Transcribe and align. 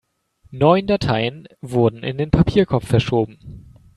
Neun 0.49 0.87
Dateien 0.87 1.47
wurden 1.61 2.01
in 2.01 2.17
den 2.17 2.31
Papierkorb 2.31 2.85
verschoben. 2.85 3.69